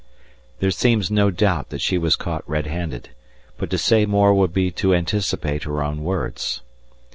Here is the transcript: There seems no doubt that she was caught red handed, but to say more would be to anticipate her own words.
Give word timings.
There 0.61 0.71
seems 0.71 1.11
no 1.11 1.29
doubt 1.29 1.69
that 1.69 1.79
she 1.79 1.99
was 1.99 2.15
caught 2.15 2.43
red 2.49 2.65
handed, 2.65 3.09
but 3.57 3.69
to 3.69 3.77
say 3.77 4.07
more 4.07 4.33
would 4.33 4.51
be 4.51 4.71
to 4.71 4.95
anticipate 4.95 5.61
her 5.65 5.83
own 5.83 6.01
words. 6.03 6.61